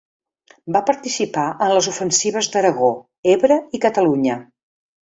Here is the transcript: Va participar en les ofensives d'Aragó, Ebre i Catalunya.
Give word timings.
Va 0.77 0.81
participar 0.87 1.43
en 1.67 1.75
les 1.75 1.91
ofensives 1.93 2.51
d'Aragó, 2.57 2.91
Ebre 3.37 3.63
i 3.79 3.87
Catalunya. 3.89 4.43